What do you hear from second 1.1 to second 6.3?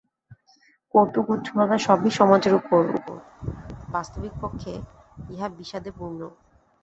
উচ্ছলতা সবই সমাজের উপর উপর, বাস্তবিকপক্ষে ইহা বিষাদে পূর্ণ।